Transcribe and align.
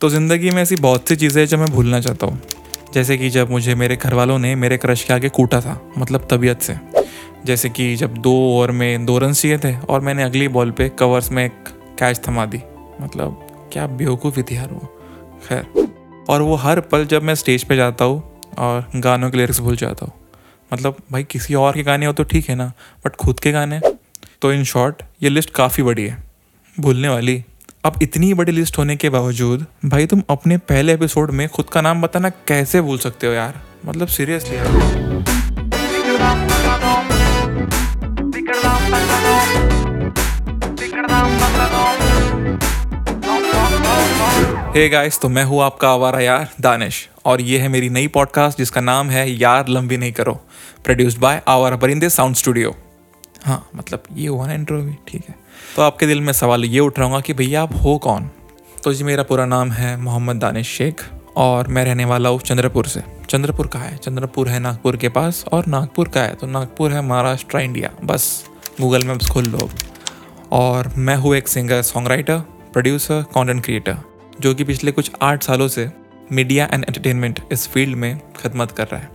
तो 0.00 0.08
ज़िंदगी 0.08 0.50
में 0.50 0.60
ऐसी 0.62 0.76
बहुत 0.76 1.08
सी 1.08 1.16
चीज़ें 1.16 1.40
हैं 1.42 1.46
जो 1.48 1.58
मैं 1.58 1.66
भूलना 1.66 2.00
चाहता 2.00 2.26
हूँ। 2.26 2.40
जैसे 2.94 3.16
कि 3.18 3.28
जब 3.30 3.50
मुझे 3.50 3.74
मेरे 3.74 3.96
घर 3.96 4.14
वालों 4.14 4.38
ने 4.38 4.54
मेरे 4.54 4.76
क्रश 4.78 5.04
के 5.04 5.14
आगे 5.14 5.28
कूटा 5.28 5.60
था 5.60 5.80
मतलब 5.98 6.26
तबीयत 6.30 6.62
से। 6.62 6.76
जैसे 7.46 7.68
कि 7.68 7.94
जब 7.96 8.16
दो 8.16 8.32
ओवर 8.46 8.70
में 8.70 9.06
दो 9.06 9.18
रन 9.18 9.32
चाहिए 9.32 9.58
थे 9.58 9.74
और 9.78 10.00
मैंने 10.00 10.22
अगली 10.22 10.48
बॉल 10.48 10.70
पे 10.70 10.88
कवर्स 10.98 11.30
में 11.32 11.44
एक 11.44 11.68
कैच 11.98 12.20
थमा 12.28 12.46
दी। 12.46 12.60
मतलब 13.00 13.68
क्या 13.72 13.86
बेवकूफ़ी 13.88 14.42
थी 14.42 14.56
यार 14.56 14.68
वो 14.72 14.88
खैर, 15.48 15.66
और 16.30 16.42
वो 16.42 16.54
हर 16.56 16.80
पल 16.82 17.04
जब 17.06 17.22
मैं 17.22 17.34
स्टेज 17.34 17.64
पे 17.64 17.76
जाता 17.76 18.04
हूँ 18.04 18.22
और 18.58 18.88
गानों 18.96 19.30
के 19.30 19.38
लिरिक्स 19.38 19.60
भूल 19.60 19.76
जाता 19.76 20.06
हूँ। 20.06 20.12
मतलब 20.70 20.96
भाई 21.12 21.24
किसी 21.24 21.54
और 21.54 21.74
के 21.74 21.82
गाने 21.82 22.06
हो 22.06 22.12
तो 22.12 22.24
ठीक 22.24 22.48
है 22.48 22.54
ना 22.54 22.72
बट 23.04 23.16
खुद 23.16 23.40
के 23.40 23.52
गाने। 23.52 23.80
तो 24.42 24.52
इन 24.52 24.64
शॉर्ट 24.64 25.02
ये 25.22 25.28
लिस्ट 25.28 25.50
काफ़ी 25.54 25.82
बड़ी 25.82 26.06
है। 26.06 26.22
भूलने 26.76 27.08
वाली 27.08 27.42
अब 27.86 27.98
इतनी 28.02 28.32
बड़ी 28.34 28.52
लिस्ट 28.52 28.78
होने 28.78 28.94
के 28.96 29.08
बावजूद, 29.10 29.64
भाई 29.84 30.06
तुम 30.06 30.22
अपने 30.30 30.56
पहले 30.58 30.94
एपिसोड 30.94 31.30
में 31.30 31.48
खुद 31.48 31.68
का 31.70 31.80
नाम 31.80 32.00
बताना 32.02 32.28
कैसे 32.48 32.80
भूल 32.80 32.98
सकते 32.98 33.26
हो 33.26 33.32
यार? 33.32 33.60
मतलब 33.86 34.08
सीरियसली 34.08 34.56
यार। 34.56 34.66
हे 44.76 44.88
गाइस 44.88 45.20
तो 45.20 45.28
मैं 45.28 45.44
हूँ 45.44 45.62
आपका 45.62 45.90
आवारा 45.90 46.20
यार, 46.20 46.48
दानिश, 46.60 47.08
और 47.24 47.40
ये 47.40 47.58
है 47.58 47.68
मेरी 47.68 47.88
नई 47.88 48.06
पॉडकास्ट 48.08 48.58
जिसका 48.58 48.80
नाम 48.80 49.10
है 49.10 49.30
यार 49.30 49.68
लंबी 49.68 49.96
नहीं 49.96 50.12
करो 50.12 50.40
प्रोड्यूस्ड 50.84 51.18
बाय 51.18 51.42
आवारा 51.48 51.76
परिंदे 51.76 52.10
साउंड 52.10 52.36
स्टूडियो 52.36 52.76
हाँ 53.44 53.66
मतलब 53.76 54.02
ये 54.16 54.28
हुआ 54.28 54.46
ना 54.46 54.54
इंटरव्यू 54.54 54.94
ठीक 55.08 55.24
है। 55.28 55.45
तो 55.76 55.82
आपके 55.82 56.06
दिल 56.06 56.20
में 56.20 56.32
सवाल 56.32 56.64
ये 56.64 56.80
उठ 56.80 56.98
रहा 56.98 57.20
कि 57.20 57.32
भैया 57.32 57.62
आप 57.62 57.74
हो 57.84 57.98
कौन? 57.98 58.30
तो 58.84 58.94
जी, 58.94 59.04
मेरा 59.04 59.22
पूरा 59.22 59.46
नाम 59.46 59.70
है 59.70 59.96
मोहम्मद 59.96 60.36
दानिश 60.36 60.68
शेख 60.68 61.04
और 61.36 61.68
मैं 61.68 61.84
रहने 61.84 62.04
वाला 62.04 62.28
हूँ 62.28 62.40
चंद्रपुर 62.40 62.86
से। 62.86 63.02
चंद्रपुर 63.30 63.66
का 63.66 63.78
है? 63.78 63.96
चंद्रपुर 63.96 64.48
है 64.48 64.60
नागपुर 64.60 64.96
के 64.96 65.08
पास 65.08 65.44
और 65.52 65.66
नागपुर 65.66 66.08
का 66.08 66.22
है? 66.22 66.34
तो 66.34 66.46
नागपुर 66.46 66.92
है 66.92 67.02
महाराष्ट्र, 67.02 67.58
इंडिया। 67.58 67.90
बस, 68.04 68.46
गूगल 68.80 69.04
मैप्स 69.04 69.28
खोल 69.28 69.44
लो। 69.44 69.70
और 70.52 70.92
मैं 70.96 71.16
हूँ 71.16 71.36
एक 71.36 71.48
singer 71.48 71.82
song 71.82 72.08
writer 72.08 72.38
producer 72.72 73.24
content 73.34 73.64
creator, 73.64 73.96
जो 74.40 74.54
कि 74.54 74.64
पिछले 74.64 74.92
कुछ 74.92 75.10
आठ 75.22 75.42
सालों 75.42 75.68
से 75.68 75.90
मीडिया 76.32 76.64
एंड 76.64 76.84
एंटरटेनमेंट 76.84 77.40
इस 77.52 77.68
फ़ील्ड 77.68 77.96
में 77.96 78.20
खदमत 78.36 78.70
कर 78.70 78.86
रहा 78.86 79.00
है। 79.00 79.10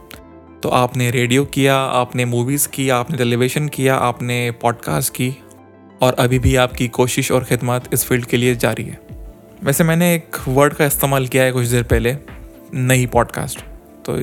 तो 0.64 0.69
आपने 0.69 1.11
रेडियो 1.11 1.45
किया, 1.45 1.77
आपने 1.77 2.25
मूवीज़ 2.25 2.67
की, 2.67 2.89
आपने 2.89 3.17
टेलीविज़न 3.17 3.67
किया, 3.67 3.95
आपने 3.95 4.52
पॉडकास्ट 4.52 5.14
की 5.14 5.43
और 6.02 6.16
अभी 6.19 6.39
भी 6.39 6.55
आपकी 6.55 6.88
कोशिश 6.89 7.31
और 7.31 7.44
खिदमत 7.44 7.89
इस 7.94 8.05
फ़ील्ड 8.05 8.25
के 8.25 8.38
लिए 8.38 8.55
जारी 8.55 8.83
है। 8.83 8.99
वैसे 9.63 9.83
मैंने 9.83 10.13
एक 10.16 10.38
वर्ड 10.47 10.73
का 10.73 10.85
इस्तेमाल 10.85 11.27
किया 11.27 11.43
है 11.43 11.52
कुछ 11.52 11.67
देर 11.67 11.83
पहले, 11.83 12.16
नई 12.73 13.05
पॉडकास्ट 13.05 13.59
तो 14.05 14.17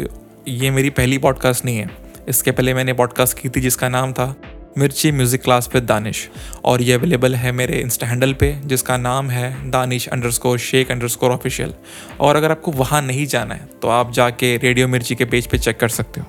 ये 0.48 0.70
मेरी 0.70 0.90
पहली 0.90 1.18
पॉडकास्ट 1.18 1.64
नहीं 1.64 1.76
है। 1.76 1.90
इसके 2.28 2.50
पहले 2.50 2.74
मैंने 2.74 2.92
पॉडकास्ट 2.92 3.38
की 3.38 3.48
थी 3.48 3.60
जिसका 3.60 3.88
नाम 3.88 4.12
था 4.12 4.34
मिर्ची 4.78 5.10
म्यूज़िक 5.12 5.42
क्लास 5.42 5.68
विद 5.74 5.84
दानिश। 5.84 6.28
और 6.64 6.82
ये 6.82 6.92
अवेलेबल 6.92 7.34
है 7.34 7.52
मेरे 7.52 7.78
इंस्टा 7.80 8.06
हैंडल 8.06 8.32
पे, 8.32 8.52
जिसका 8.64 8.96
नाम 8.96 9.30
है 9.30 9.70
Danish 9.70 10.06
underscore 10.30 10.58
Shaikh 10.58 10.90
underscore 11.08 11.30
official 11.30 11.74
और 12.20 12.36
अगर 12.36 12.50
आपको 12.50 12.72
वहाँ 12.72 13.00
नहीं 13.02 13.26
जाना 13.26 13.54
है 13.54 13.68
तो 13.82 13.88
आप 13.88 14.12
जाके 14.12 14.56
रेडियो 14.56 14.88
मिर्ची 14.88 15.14
के 15.14 15.24
पेज 15.24 15.46
पे 15.46 15.58
चेक 15.58 15.78
कर 15.80 15.88
सकते 15.90 16.20
हो। 16.20 16.26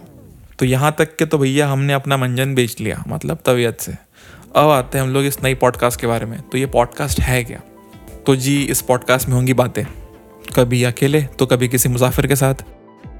तो 0.59 0.65
यहाँ 0.65 0.95
तक 0.97 1.15
के 1.15 1.25
तो 1.25 1.37
भैया 1.37 1.67
हमने 1.67 1.93
अपना 1.93 2.17
मंजन 2.17 2.55
बेच 2.55 2.79
लिया 2.81 3.03
मतलब 3.07 3.39
तबीयत 3.45 3.79
से। 3.79 3.93
अब 4.55 4.69
आते 4.69 4.97
हैं 4.97 5.05
हम 5.05 5.11
लोग 5.11 5.25
इस 5.25 5.37
नई 5.43 5.55
पॉडकास्ट 5.55 5.99
के 6.01 6.07
बारे 6.07 6.25
में। 6.25 6.39
तो 6.41 6.57
ये 6.57 6.65
पॉडकास्ट 6.65 7.19
है 7.19 7.43
क्या? 7.43 7.59
तो 8.25 8.35
जी, 8.35 8.61
इस 8.63 8.81
पॉडकास्ट 8.81 9.27
में 9.27 9.35
होंगी 9.35 9.53
बातें। 9.53 9.83
कभी 10.55 10.83
अकेले 10.83 11.21
तो 11.39 11.45
कभी 11.45 11.67
किसी 11.67 11.89
मुसाफिर 11.89 12.27
के 12.27 12.35
साथ 12.35 12.63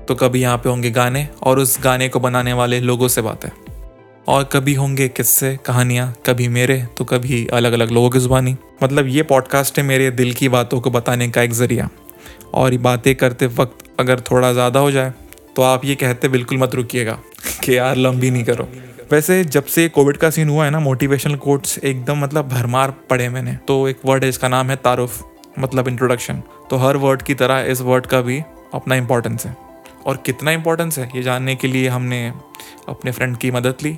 तो 0.08 0.16
कभी 0.16 0.42
यहाँ 0.42 0.58
पे 0.58 0.70
होंगे 0.70 0.92
गाने, 0.92 1.28
और 1.44 1.60
उस 1.60 1.78
गाने 1.84 2.08
को 2.10 2.20
बनाने 2.20 2.54
वाले 2.54 2.80
लोगों 2.80 3.08
से 3.08 3.22
बातें। 3.22 3.50
और 4.28 4.44
कभी 4.44 4.74
होंगे 4.74 5.08
किस्से, 5.10 5.56
कहानियाँ, 5.66 6.14
कभी 6.26 6.48
मेरे 6.48 6.82
तो 6.98 7.06
कभी 7.06 7.46
अलग 7.48 7.74
अलग 7.74 7.92
लोगों 7.92 8.10
की 8.10 8.20
ज़ुबानी। 8.20 8.56
मतलब 8.84 9.08
ये 9.08 9.24
पॉडकास्ट 9.24 9.78
है 9.80 9.84
मेरे 9.86 10.10
दिल 10.12 10.34
की 10.34 10.50
बातों 10.50 10.80
को 10.82 10.92
बताने 10.92 11.30
का 11.30 11.42
एक 11.42 11.54
ज़रिया। 11.54 11.90
और 12.54 12.72
ये 12.72 12.78
बातें 12.80 13.16
करते 13.16 13.48
वक्त 13.48 13.86
अगर 14.00 14.20
थोड़ा 14.22 14.52
ज़्यादा 14.54 14.80
हो 14.80 14.92
जाए 14.92 15.14
तो 15.56 15.62
आप 15.62 15.86
ये 15.86 15.96
कहते 15.96 16.28
बिल्कुल 16.28 16.58
मत 16.58 16.76
रुकिएगा 16.76 17.20
कि 17.64 17.78
यार 17.78 17.96
लंबी 17.96 18.30
नहीं 18.32 18.44
करो। 18.44 18.68
वैसे 19.12 19.44
जब 19.46 19.66
से 19.66 19.88
कोविड 19.90 20.18
का 20.18 20.30
सीन 20.30 20.50
हुआ 20.50 20.66
है 20.66 20.72
ना 20.72 20.80
मोटिवेशनल 20.80 21.36
कोट्स 21.38 21.78
एकदम 21.80 22.18
मतलब 22.18 22.48
भरमार 22.48 22.92
पड़े 23.10 23.30
मैंने। 23.30 23.56
तो 23.68 23.88
एक 23.88 24.00
वर्ड 24.06 24.24
है, 24.24 24.30
इसका 24.30 24.48
नाम 24.48 24.70
है 24.70 24.76
तारुफ 24.76 25.24
मतलब 25.60 25.88
इंट्रोडक्शन 25.88 26.42
तो 26.70 26.78
हर 26.78 26.98
वर्ड 26.98 27.22
की 27.22 27.34
तरह 27.36 27.60
इस 27.62 27.82
वर्ड 27.82 28.06
का 28.06 28.22
भी 28.22 28.40
अपना 28.74 28.96
इम्पोर्टेंस 28.96 29.46
है। 29.46 29.56
और 30.06 30.18
कितना 30.26 30.52
इम्पोर्टेंस 30.52 30.98
है, 31.00 31.10
ये 31.16 31.22
जानने 31.24 31.56
के 31.56 31.68
लिए 31.68 31.88
हमने 31.90 32.28
अपने 32.90 33.12
फ्रेंड 33.12 33.38
की 33.38 33.52
मदद 33.52 33.84
ली। 33.84 33.98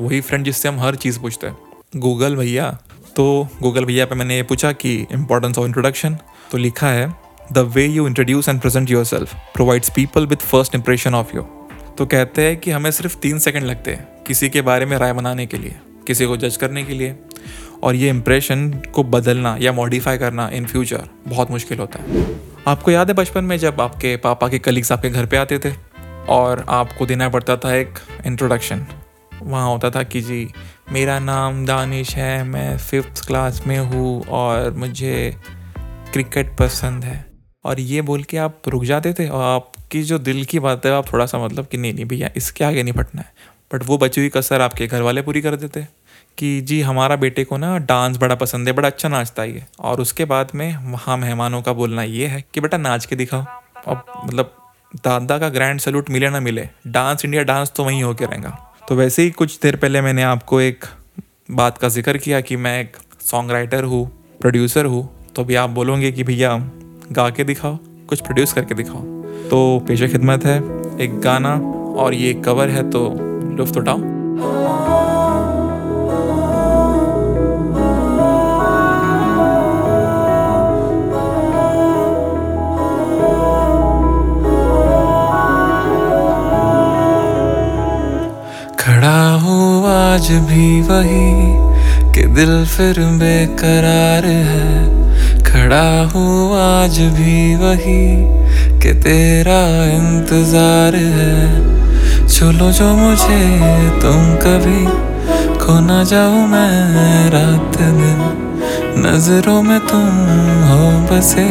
वही 0.00 0.20
फ्रेंड 0.20 0.44
जिससे 0.44 0.68
हम 0.68 0.80
हर 0.80 0.94
चीज़ 0.96 1.20
पूछते 1.20 1.46
हैं। 1.46 1.56
गूगल 1.96 2.36
भैया 2.36 2.70
तो 3.16 3.26
गूगल 3.62 3.84
भैया 3.84 4.06
पे 4.06 4.14
मैंने 4.14 4.36
ये 4.36 4.42
पूछा 4.42 4.72
कि 4.72 4.94
इम्पोर्टेंस 5.12 5.58
ऑफ़ 5.58 5.66
इंट्रोडक्शन 5.66 6.18
तो 6.50 6.58
लिखा 6.58 6.88
है 6.88 7.08
the 7.52 7.58
way 7.74 7.86
you 7.86 8.06
introduce 8.06 8.48
and 8.48 8.60
present 8.60 8.90
yourself 9.04 9.34
provides 9.54 9.90
people 9.90 10.26
with 10.26 10.44
first 10.50 10.74
impression 10.74 11.14
of 11.14 11.34
you 11.36 11.42
तो 11.98 12.06
कहते 12.06 12.46
हैं 12.46 12.56
कि 12.56 12.70
हमें 12.70 12.90
सिर्फ़ 12.90 13.16
तीन 13.18 13.38
सेकंड 13.38 13.64
लगते 13.64 13.90
हैं। 13.90 14.15
किसी 14.26 14.48
के 14.48 14.62
बारे 14.62 14.86
में 14.86 14.96
राय 14.98 15.12
बनाने 15.12 15.46
के 15.46 15.56
लिए, 15.56 15.74
किसी 16.06 16.26
को 16.26 16.36
जज 16.36 16.56
करने 16.56 16.82
के 16.84 16.94
लिए। 16.94 17.16
और 17.82 17.94
ये 17.94 18.08
इम्प्रेशन 18.08 18.70
को 18.94 19.02
बदलना 19.04 19.56
या 19.60 19.72
मॉडिफाई 19.72 20.18
करना 20.18 20.48
इन 20.48 20.66
फ्यूचर 20.66 21.08
बहुत 21.28 21.50
मुश्किल 21.50 21.78
होता 21.78 22.02
है। 22.02 22.24
आपको 22.68 22.90
याद 22.90 23.08
है 23.08 23.14
बचपन 23.14 23.44
में 23.44 23.56
जब 23.58 23.80
आपके 23.80 24.16
पापा 24.16 24.48
के 24.48 24.58
कलीग्स 24.58 24.92
आपके 24.92 25.10
घर 25.10 25.26
पे 25.26 25.36
आते 25.36 25.58
थे? 25.58 25.72
और 26.28 26.64
आपको 26.68 27.06
देना 27.06 27.28
पड़ता 27.28 27.56
था 27.56 27.74
एक 27.74 27.98
इंट्रोडक्शन 28.26 28.86
वहाँ 29.42 29.68
होता 29.68 29.90
था 29.90 30.02
कि 30.02 30.20
जी, 30.20 30.48
मेरा 30.92 31.18
नाम 31.18 31.64
दानिश 31.66 32.14
है, 32.16 32.42
मैं 32.44 32.76
फिफ्थ 32.78 33.26
क्लास 33.26 33.62
में 33.66 33.78
हूँ 33.78 34.24
और 34.28 34.70
मुझे 34.70 35.36
क्रिकेट 36.12 36.56
पसंद 36.58 37.04
है। 37.04 37.24
और 37.64 37.80
ये 37.80 38.02
बोल 38.02 38.22
के 38.22 38.36
आप 38.36 38.68
रुक 38.68 38.84
जाते 38.84 39.12
थे 39.12 39.28
और 39.28 39.44
आपकी 39.44 40.02
जो 40.02 40.18
दिल 40.18 40.44
की 40.44 40.58
बात 40.58 40.86
है, 40.86 40.92
आप 40.92 41.12
थोड़ा 41.12 41.26
सा 41.26 41.44
मतलब 41.44 41.66
कि 41.66 41.78
नहीं 41.78 41.94
नहीं 41.94 42.04
भैया, 42.04 42.30
इसके 42.36 42.64
आगे 42.64 42.82
नहीं 42.82 42.94
फटना 42.94 43.22
है। 43.22 43.32
बट 43.70 43.82
वो 43.84 43.98
बची 43.98 44.20
हुई 44.20 44.28
कसर 44.28 44.60
आपके 44.60 44.86
घर 44.86 45.02
वाले 45.02 45.22
पूरी 45.22 45.40
कर 45.40 45.56
देते 45.56 45.86
कि 46.38 46.60
जी, 46.60 46.80
हमारा 46.80 47.16
बेटे 47.16 47.44
को 47.44 47.56
ना 47.56 47.76
डांस 47.78 48.16
बड़ा 48.16 48.34
पसंद 48.34 48.68
है, 48.68 48.74
बड़ा 48.74 48.88
अच्छा 48.88 49.08
नाचता 49.08 49.42
है 49.42 49.66
और 49.80 50.00
उसके 50.00 50.24
बाद 50.24 50.50
में 50.54 50.92
वहाँ 50.92 51.16
मेहमानों 51.16 51.62
का 51.62 51.72
बोलना 51.72 52.02
ये 52.02 52.26
है 52.26 52.44
कि, 52.54 52.60
बेटा, 52.60 52.76
नाच 52.76 53.06
के 53.06 53.16
दिखाओ। 53.16 53.44
अब 53.86 54.04
मतलब 54.24 54.52
दादा 55.04 55.38
का 55.38 55.48
ग्रैंड 55.48 55.80
सैल्यूट 55.80 56.10
मिले 56.10 56.28
ना 56.28 56.40
मिले, 56.40 56.68
डांस 56.86 57.24
इंडिया 57.24 57.42
डांस 57.42 57.72
तो 57.76 57.84
वहीं 57.84 58.02
होके 58.02 58.24
रहेगा। 58.24 58.50
तो 58.88 58.94
वैसे 58.94 59.22
ही 59.22 59.30
कुछ 59.30 59.58
देर 59.60 59.76
पहले 59.76 60.00
मैंने 60.00 60.22
आपको 60.22 60.60
एक 60.60 60.84
बात 61.50 61.78
का 61.78 61.88
ज़िक्र 61.88 62.18
किया 62.18 62.40
कि 62.40 62.56
मैं 62.56 62.80
एक 62.80 62.96
सॉन्ग 63.20 63.50
राइटर 63.50 63.84
हूँ 63.84 64.06
प्रोड्यूसर 64.40 64.84
हूँ। 64.84 65.08
तो 65.34 65.44
भी 65.44 65.54
आप 65.54 65.70
बोलोगे 65.70 66.12
कि, 66.12 66.22
भैया, 66.22 66.56
गा 67.12 67.28
के 67.30 67.44
दिखाओ, 67.44 67.76
कुछ 68.08 68.20
प्रोड्यूस 68.20 68.52
करके 68.52 68.74
दिखाओ। 68.74 69.02
तो 69.50 69.84
पेशे 69.88 70.08
खिदमत 70.08 70.44
है, 70.44 70.56
एक 71.00 71.20
गाना 71.20 71.54
और 71.96 72.14
ये 72.14 72.34
कवर 72.34 72.68
है 72.68 72.90
तो 72.90 73.25
लुफ्त 73.56 73.76
उठाओ 73.76 74.00
आज 90.16 90.30
भी 90.48 90.80
वही 90.82 92.12
कि 92.14 92.22
दिल 92.34 92.52
फिर 92.66 92.98
बेकरार 93.18 94.24
है। 94.26 95.42
खड़ा 95.44 95.88
हूँ 96.04 96.56
आज 96.56 96.98
भी 97.16 97.54
वही 97.54 98.04
कि 98.80 98.92
तेरा 99.02 99.60
इंतज़ार 99.92 100.96
है। 101.16 101.85
चलो 102.28 102.70
जो 102.72 102.86
मुझे 102.96 103.40
तुम 104.02 104.22
कभी 104.42 104.80
खो 105.58 105.78
ना 105.80 106.02
जाऊँ 106.04 106.46
मैं 106.48 107.30
रात 107.30 107.76
दिन। 107.78 108.20
नज़रों 108.98 109.62
में 109.62 109.78
तुम 109.80 110.10
हो 110.68 110.90
बसे 111.08 111.46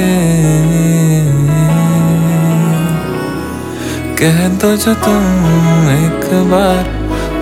कह 4.20 4.48
दो 4.58 4.76
जो 4.76 4.94
तुम 5.06 5.90
एक 5.90 6.30
बार 6.52 6.84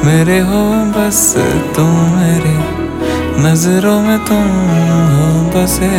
मेरे 0.06 0.40
हो 0.40 0.64
बस 0.96 1.22
तुम 1.76 1.92
मेरे। 2.16 2.56
नज़रों 3.44 4.00
में 4.02 4.20
तुम 4.26 4.48
हो 5.14 5.28
बसे 5.52 5.92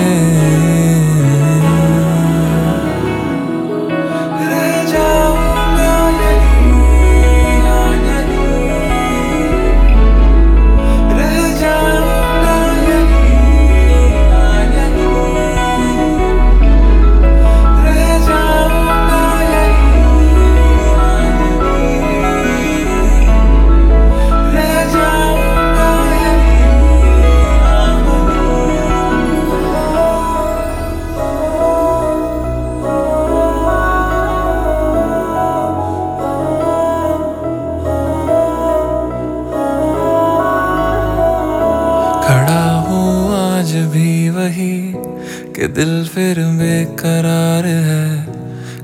कि 45.64 45.68
दिल 45.68 46.08
फिर 46.08 46.38
बेकरार 46.38 47.66
है। 47.66 48.24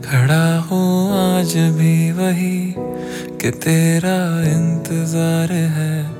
खड़ा 0.02 0.58
हूँ 0.58 1.12
आज 1.12 1.56
भी 1.56 2.12
वही 2.12 2.74
कि 3.40 3.50
तेरा 3.50 4.16
इंतज़ार 4.42 5.52
है। 5.52 6.10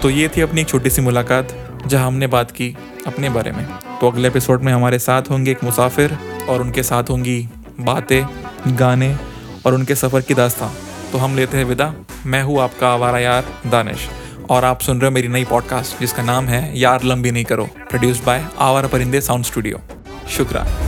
तो 0.00 0.10
ये 0.10 0.28
थी 0.28 0.40
अपनी 0.40 0.60
एक 0.60 0.68
छोटी 0.68 0.90
सी 0.90 1.02
मुलाकात, 1.02 1.48
जहाँ 1.86 2.06
हमने 2.06 2.26
बात 2.26 2.50
की 2.50 2.76
अपने 3.06 3.30
बारे 3.30 3.52
में। 3.52 3.66
तो 4.00 4.10
अगले 4.10 4.28
एपिसोड 4.28 4.62
में 4.62 4.72
हमारे 4.72 4.98
साथ 4.98 5.22
होंगे 5.30 5.50
एक 5.50 5.64
मुसाफिर, 5.64 6.18
और 6.48 6.60
उनके 6.60 6.82
साथ 6.82 7.10
होंगी 7.10 7.48
बातें, 7.80 8.26
गाने, 8.76 9.16
और 9.66 9.74
उनके 9.74 9.94
सफ़र 9.94 10.20
की 10.20 10.34
दास्तां। 10.34 10.68
तो 11.12 11.18
हम 11.18 11.36
लेते 11.36 11.56
हैं 11.56 11.64
विदा। 11.64 11.94
मैं 12.26 12.42
हूँ 12.42 12.60
आपका 12.60 12.88
आवारा 12.88 13.18
यार, 13.18 13.44
दानिश। 13.66 14.08
और 14.50 14.64
आप 14.64 14.80
सुन 14.80 15.00
रहे 15.00 15.10
हो 15.10 15.14
मेरी 15.14 15.28
नई 15.28 15.44
पॉडकास्ट 15.44 16.00
जिसका 16.00 16.22
नाम 16.22 16.46
है 16.46 16.78
यार 16.78 17.02
लंबी 17.02 17.30
नहीं 17.30 17.44
करो 17.44 17.64
produced 17.64 18.24
by 18.24 18.46
our 18.58 18.86
Parinde 18.86 19.20
sound 19.20 19.44
studio 19.44 19.80
शुक्रिया। 20.28 20.83